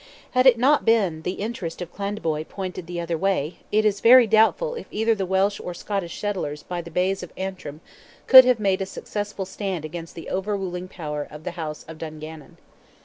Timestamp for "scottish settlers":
5.75-6.63